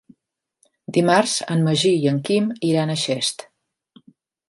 Dimarts 0.97 1.35
en 1.57 1.63
Magí 1.69 1.93
i 1.99 2.09
en 2.15 2.19
Quim 2.31 2.51
iran 2.73 2.95
a 2.95 2.99
Xest. 3.07 3.51